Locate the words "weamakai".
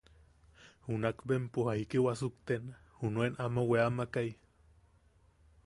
3.69-4.29